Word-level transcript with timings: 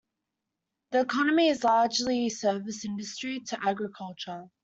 The 0.89 1.01
economy 1.01 1.49
is 1.49 1.63
largely 1.63 2.27
service 2.31 2.83
industry 2.85 3.39
to 3.49 3.63
agriculture. 3.63 4.45